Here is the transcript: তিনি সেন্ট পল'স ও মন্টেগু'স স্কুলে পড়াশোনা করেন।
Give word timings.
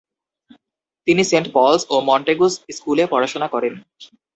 তিনি 1.07 1.21
সেন্ট 1.23 1.47
পল'স 1.55 1.81
ও 1.89 1.95
মন্টেগু'স 2.09 2.53
স্কুলে 2.77 3.03
পড়াশোনা 3.07 3.47
করেন। 3.53 3.73